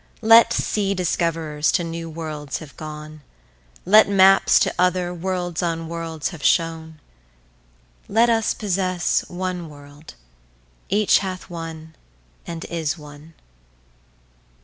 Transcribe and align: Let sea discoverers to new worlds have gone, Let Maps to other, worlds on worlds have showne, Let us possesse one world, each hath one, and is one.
Let 0.23 0.51
sea 0.51 0.95
discoverers 0.95 1.71
to 1.73 1.83
new 1.83 2.09
worlds 2.09 2.57
have 2.57 2.75
gone, 2.75 3.21
Let 3.85 4.09
Maps 4.09 4.57
to 4.61 4.73
other, 4.79 5.13
worlds 5.13 5.61
on 5.61 5.87
worlds 5.87 6.29
have 6.29 6.41
showne, 6.43 6.95
Let 8.09 8.27
us 8.27 8.55
possesse 8.55 9.23
one 9.29 9.69
world, 9.69 10.15
each 10.89 11.19
hath 11.19 11.51
one, 11.51 11.95
and 12.47 12.65
is 12.65 12.97
one. 12.97 13.35